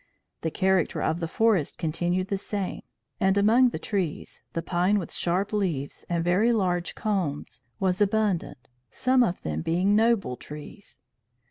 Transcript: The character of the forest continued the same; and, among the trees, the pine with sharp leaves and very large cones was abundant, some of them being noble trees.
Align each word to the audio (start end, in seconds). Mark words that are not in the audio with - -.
The 0.41 0.49
character 0.49 0.99
of 1.03 1.19
the 1.19 1.27
forest 1.27 1.77
continued 1.77 2.29
the 2.29 2.37
same; 2.39 2.81
and, 3.19 3.37
among 3.37 3.69
the 3.69 3.77
trees, 3.77 4.41
the 4.53 4.63
pine 4.63 4.97
with 4.97 5.13
sharp 5.13 5.53
leaves 5.53 6.05
and 6.09 6.23
very 6.23 6.51
large 6.51 6.95
cones 6.95 7.61
was 7.79 8.01
abundant, 8.01 8.67
some 8.89 9.21
of 9.21 9.43
them 9.43 9.61
being 9.61 9.95
noble 9.95 10.37
trees. 10.37 10.97